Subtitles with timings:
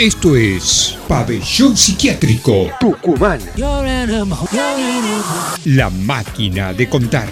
[0.00, 3.38] Esto es Pabellón Psiquiátrico Tucumán.
[5.66, 7.28] La máquina de contar.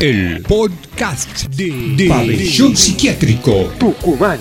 [0.00, 4.38] El podcast de, Pabellón Psiquiátrico Tucumán.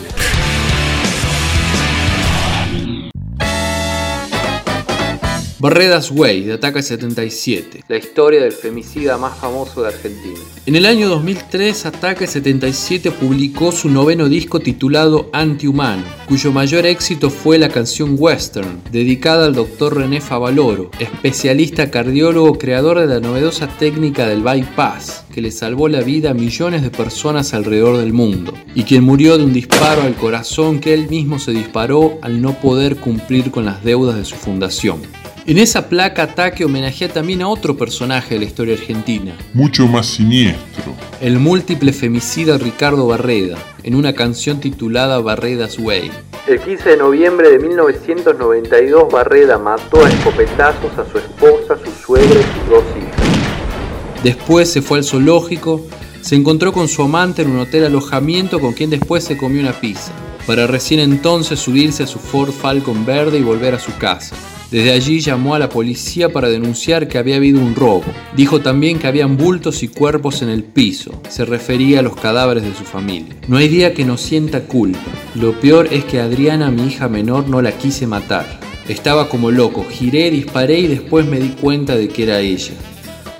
[5.63, 10.37] Barredas Way, de Ataque 77, la historia del femicida más famoso de Argentina.
[10.65, 17.29] En el año 2003, Ataque 77 publicó su noveno disco titulado Antihumano, cuyo mayor éxito
[17.29, 23.69] fue la canción Western, dedicada al doctor René Favaloro, especialista cardiólogo creador de la novedosa
[23.69, 28.53] técnica del bypass, que le salvó la vida a millones de personas alrededor del mundo,
[28.75, 32.59] y quien murió de un disparo al corazón que él mismo se disparó al no
[32.59, 35.22] poder cumplir con las deudas de su fundación.
[35.45, 40.05] En esa placa ataque homenajea también a otro personaje de la historia argentina, mucho más
[40.05, 40.93] siniestro.
[41.19, 46.11] el múltiple femicida Ricardo Barreda, en una canción titulada Barreda's Way.
[46.47, 52.39] El 15 de noviembre de 1992 Barreda mató a escopetazos a su esposa, su suegra
[52.39, 54.23] y sus dos hijas.
[54.23, 55.85] Después se fue al zoológico,
[56.21, 59.73] se encontró con su amante en un hotel alojamiento con quien después se comió una
[59.73, 60.13] pizza,
[60.47, 64.37] para recién entonces subirse a su Ford Falcon verde y volver a su casa.
[64.73, 68.05] Desde allí llamó a la policía para denunciar que había habido un robo.
[68.35, 71.21] Dijo también que habían bultos y cuerpos en el piso.
[71.29, 73.35] Se refería a los cadáveres de su familia.
[73.47, 75.11] No hay día que no sienta culpa.
[75.35, 78.59] Lo peor es que Adriana, mi hija menor, no la quise matar.
[78.87, 79.85] Estaba como loco.
[79.87, 82.73] Giré, disparé y después me di cuenta de que era ella.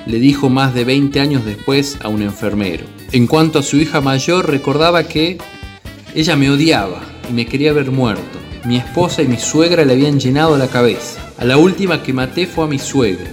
[0.06, 2.86] Le dijo más de 20 años después a un enfermero.
[3.12, 5.40] En cuanto a su hija mayor, recordaba que
[6.14, 8.43] ella me odiaba y me quería ver muerto.
[8.66, 11.20] Mi esposa y mi suegra le habían llenado la cabeza.
[11.38, 13.30] A la última que maté fue a mi suegra,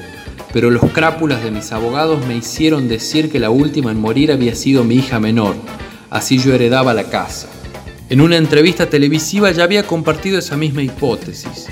[0.53, 4.57] pero los crápulas de mis abogados me hicieron decir que la última en morir había
[4.57, 5.55] sido mi hija menor.
[6.11, 7.49] Así yo heredaba la casa.
[8.09, 11.67] En una entrevista televisiva ya había compartido esa misma hipótesis,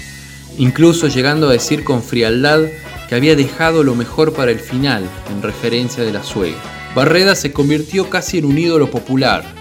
[0.57, 2.61] incluso llegando a decir con frialdad
[3.09, 6.63] que había dejado lo mejor para el final, en referencia de la suegra.
[6.95, 9.58] Barreda se convirtió casi en un ídolo popular,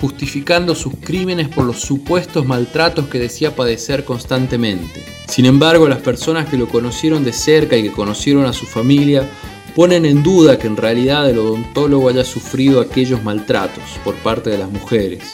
[0.00, 5.04] justificando sus crímenes por los supuestos maltratos que decía padecer constantemente.
[5.28, 9.28] Sin embargo, las personas que lo conocieron de cerca y que conocieron a su familia
[9.74, 14.58] ponen en duda que en realidad el odontólogo haya sufrido aquellos maltratos por parte de
[14.58, 15.32] las mujeres.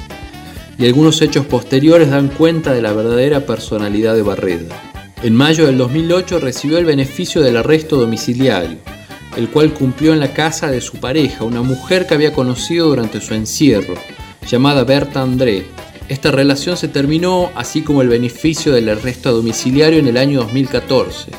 [0.79, 4.93] Y algunos hechos posteriores dan cuenta de la verdadera personalidad de Barreda.
[5.23, 8.79] En mayo del 2008 recibió el beneficio del arresto domiciliario,
[9.37, 13.21] el cual cumplió en la casa de su pareja, una mujer que había conocido durante
[13.21, 13.95] su encierro,
[14.49, 15.65] llamada Berta André.
[16.09, 21.31] Esta relación se terminó, así como el beneficio del arresto domiciliario en el año 2014,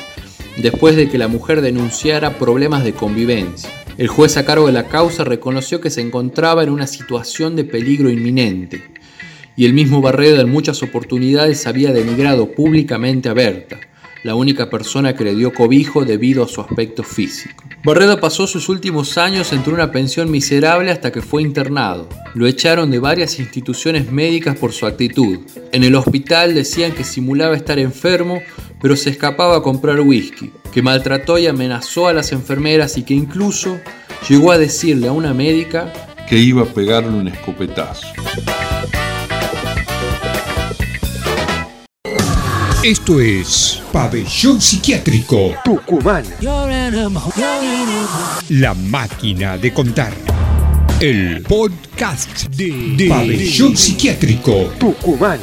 [0.57, 3.69] después de que la mujer denunciara problemas de convivencia.
[3.97, 7.65] El juez a cargo de la causa reconoció que se encontraba en una situación de
[7.65, 8.83] peligro inminente,
[9.55, 13.79] y el mismo Barreda en muchas oportunidades había denigrado públicamente a Berta,
[14.23, 17.63] la única persona que le dio cobijo debido a su aspecto físico.
[17.85, 22.07] Barreda pasó sus últimos años entre una pensión miserable hasta que fue internado.
[22.33, 25.39] Lo echaron de varias instituciones médicas por su actitud.
[25.73, 28.41] En el hospital decían que simulaba estar enfermo,
[28.81, 33.15] pero se escapaba a comprar whisky, que maltrató y amenazó a las enfermeras y que
[33.15, 33.77] incluso
[34.29, 35.91] llegó a decirle a una médica
[36.29, 38.07] Que iba a pegarle un escopetazo.
[42.83, 46.25] Esto es Pabellón Psiquiátrico Tucumán.
[48.49, 50.13] La máquina de contar.
[50.99, 55.39] El podcast de, de Pabellón Psiquiátrico Tucumán.